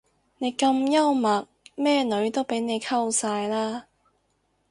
[0.39, 3.85] 你咁幽默咩女都俾你溝晒啦